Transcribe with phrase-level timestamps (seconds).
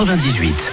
[0.00, 0.70] 98.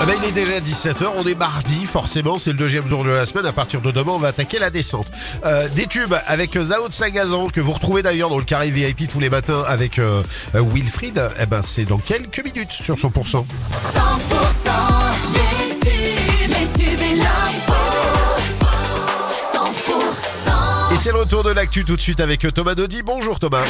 [0.00, 3.10] Ah ben, il est déjà 17h, on est mardi, forcément, c'est le deuxième jour de
[3.10, 3.44] la semaine.
[3.44, 5.06] À partir de demain, on va attaquer la descente.
[5.44, 9.06] Euh, des tubes avec Zao de Sagazan, que vous retrouvez d'ailleurs dans le carré VIP
[9.06, 10.22] tous les matins avec euh,
[10.54, 11.22] euh, Wilfried.
[11.38, 13.10] Eh ben, c'est dans quelques minutes sur 100%.
[13.10, 13.44] 100%
[15.34, 17.74] les tubes, les tubes et l'info.
[19.52, 23.02] 100% Et c'est le retour de l'actu tout de suite avec Thomas Dodi.
[23.02, 23.64] Bonjour Thomas.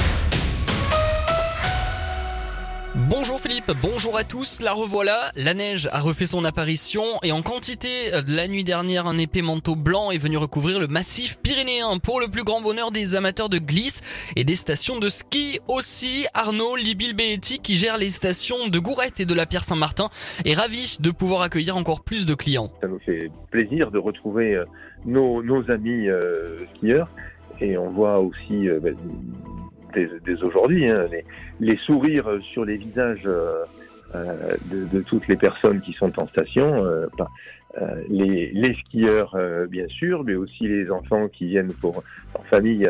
[2.94, 7.40] Bonjour Philippe, bonjour à tous, la revoilà, la neige a refait son apparition et en
[7.40, 11.96] quantité, euh, la nuit dernière un épais manteau blanc est venu recouvrir le massif pyrénéen
[11.96, 14.02] pour le plus grand bonheur des amateurs de glisse
[14.36, 16.26] et des stations de ski aussi.
[16.34, 20.10] Arnaud Libil-Beetti qui gère les stations de Gourette et de la Pierre Saint-Martin
[20.44, 22.70] est ravi de pouvoir accueillir encore plus de clients.
[22.82, 24.66] Ça nous fait plaisir de retrouver euh,
[25.06, 27.08] nos, amis euh, skieurs
[27.58, 28.94] et on voit aussi ben,
[29.92, 31.06] dès, aujourd'hui hein,
[31.60, 33.64] les, sourires sur les visages euh,
[34.14, 36.84] euh, de, toutes les personnes qui sont en station.
[36.84, 37.06] euh,
[37.80, 39.34] euh, les, les skieurs
[39.70, 42.02] bien sûr, mais aussi les enfants qui viennent pour
[42.34, 42.86] en famille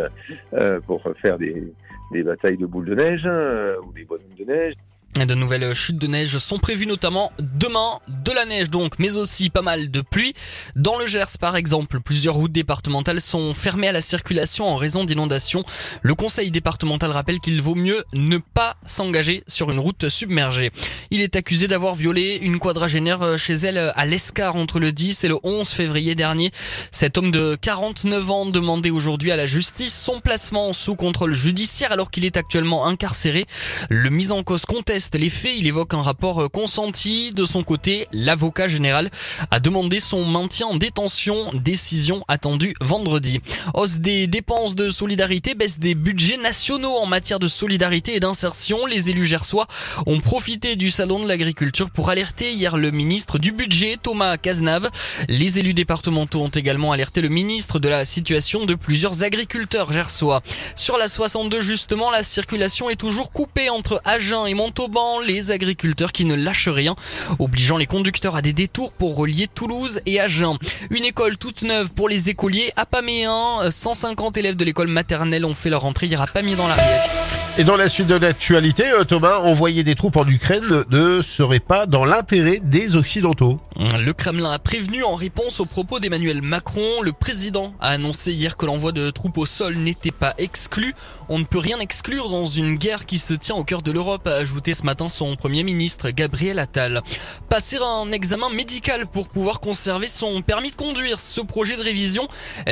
[0.86, 1.72] pour faire des,
[2.12, 4.75] des batailles de boules de neige euh, ou des bonhommes de neige.
[5.14, 9.50] De nouvelles chutes de neige sont prévues notamment demain, de la neige donc, mais aussi
[9.50, 10.32] pas mal de pluie.
[10.74, 15.04] Dans le Gers par exemple, plusieurs routes départementales sont fermées à la circulation en raison
[15.04, 15.64] d'inondations.
[16.00, 20.70] Le conseil départemental rappelle qu'il vaut mieux ne pas s'engager sur une route submergée.
[21.10, 25.28] Il est accusé d'avoir violé une quadragénaire chez elle à l'Escar entre le 10 et
[25.28, 26.52] le 11 février dernier.
[26.91, 31.92] Cet homme de 49 ans demandait aujourd'hui à la justice son placement sous contrôle judiciaire
[31.92, 33.44] alors qu'il est actuellement incarcéré.
[33.91, 37.31] Le mis en cause conteste les faits, il évoque un rapport consenti.
[37.33, 39.11] De son côté, l'avocat général
[39.50, 43.41] a demandé son maintien en détention, décision attendue vendredi.
[43.75, 48.86] Hausse des dépenses de solidarité, baisse des budgets nationaux en matière de solidarité et d'insertion.
[48.86, 49.67] Les élus gersois
[50.06, 54.91] ont profité du salon de l'agriculture pour alerter hier le ministre du budget, Thomas Cazenave.
[55.28, 60.43] Les élus départementaux ont également alerté le ministre de la situation de plusieurs agriculteurs gersois.
[60.76, 64.91] Sur la 62 justement, la circulation est toujours coupée entre Agen et Montauban.
[65.26, 66.94] Les agriculteurs qui ne lâchent rien,
[67.38, 70.58] obligeant les conducteurs à des détours pour relier Toulouse et Agen.
[70.91, 73.70] Une école toute neuve pour les écoliers à Paméen.
[73.70, 77.41] 150 élèves de l'école maternelle ont fait leur entrée hier à Pamiers dans l'Ariège.
[77.58, 81.60] Et dans la suite de l'actualité, euh, Thomas, envoyer des troupes en Ukraine ne serait
[81.60, 83.60] pas dans l'intérêt des Occidentaux.
[83.76, 87.02] Le Kremlin a prévenu en réponse aux propos d'Emmanuel Macron.
[87.02, 90.94] Le président a annoncé hier que l'envoi de troupes au sol n'était pas exclu.
[91.28, 94.26] On ne peut rien exclure dans une guerre qui se tient au cœur de l'Europe,
[94.26, 97.02] a ajouté ce matin son premier ministre Gabriel Attal.
[97.50, 101.20] Passer un examen médical pour pouvoir conserver son permis de conduire.
[101.20, 102.28] Ce projet de révision,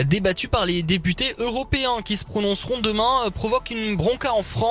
[0.06, 4.69] débattu par les députés européens qui se prononceront demain, provoque une bronca en France.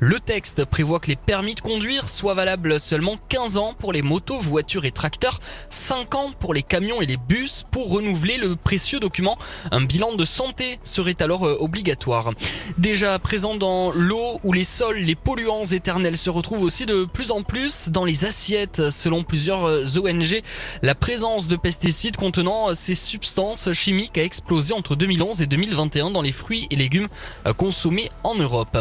[0.00, 4.02] Le texte prévoit que les permis de conduire soient valables seulement 15 ans pour les
[4.02, 5.38] motos, voitures et tracteurs,
[5.70, 7.64] 5 ans pour les camions et les bus.
[7.70, 9.38] Pour renouveler le précieux document,
[9.70, 12.32] un bilan de santé serait alors euh, obligatoire.
[12.78, 17.30] Déjà présent dans l'eau ou les sols, les polluants éternels se retrouvent aussi de plus
[17.30, 18.90] en plus dans les assiettes.
[18.90, 20.42] Selon plusieurs euh, ONG,
[20.82, 26.10] la présence de pesticides contenant euh, ces substances chimiques a explosé entre 2011 et 2021
[26.10, 27.08] dans les fruits et légumes
[27.56, 28.78] consommés en Europe.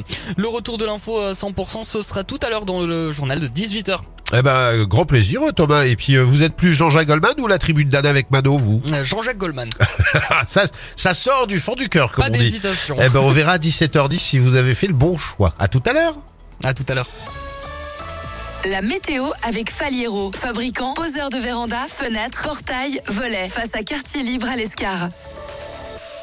[0.55, 3.97] Retour de l'info à 100%, ce sera tout à l'heure dans le journal de 18h.
[4.33, 5.83] Eh ben, grand plaisir, Thomas.
[5.85, 8.57] Et puis, euh, vous êtes plus Jean-Jacques Goldman ou la tribu de Dana avec Mano,
[8.57, 9.69] vous Euh, Jean-Jacques Goldman.
[10.47, 10.63] ça,
[10.95, 12.39] ça sort du fond du cœur, comme Pas on dit.
[12.39, 12.97] d'hésitation.
[12.99, 15.53] Eh ben, on verra à 17h10 si vous avez fait le bon choix.
[15.59, 16.16] À tout à l'heure.
[16.63, 17.07] À tout à l'heure.
[18.67, 24.47] La météo avec Faliero, fabricant, poseur de véranda, fenêtres, portail, volets, face à quartier libre
[24.49, 25.09] à l'Escar.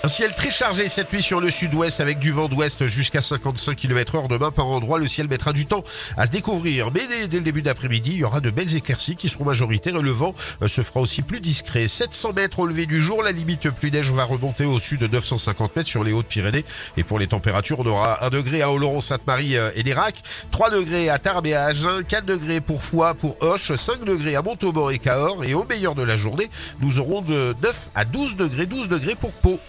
[0.04, 3.76] Un ciel très chargé cette nuit sur le sud-ouest avec du vent d'ouest jusqu'à 55
[3.76, 4.98] km heure demain par endroit.
[4.98, 5.84] Le ciel mettra du temps
[6.16, 6.90] à se découvrir.
[6.92, 10.02] Mais dès, le début d'après-midi, il y aura de belles éclaircies qui seront majoritaires et
[10.02, 11.86] le vent euh, se fera aussi plus discret.
[11.86, 13.22] 700 mètres au lever du jour.
[13.22, 16.64] La limite plus neige va remonter au sud de 950 mètres sur les Hautes-Pyrénées.
[16.96, 20.16] Et pour les températures, on aura 1 degré à Oloron-Sainte-Marie euh, et l'Irak,
[20.50, 24.34] 3 degrés à Tarbes et à Agen, 4 degrés pour Foix, pour Hoche, 5 degrés
[24.34, 25.44] à Montauban et Cahors.
[25.44, 26.50] Et au meilleur de la journée,
[26.80, 29.60] nous aurons de 9 à 12 degrés, 12 degrés pour Pau.